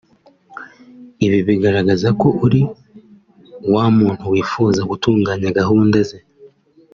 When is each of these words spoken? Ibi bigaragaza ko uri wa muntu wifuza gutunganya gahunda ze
Ibi 1.25 1.39
bigaragaza 1.47 2.09
ko 2.21 2.27
uri 2.45 2.61
wa 3.73 3.85
muntu 3.97 4.23
wifuza 4.33 4.81
gutunganya 4.89 5.49
gahunda 5.59 5.97
ze 6.09 6.19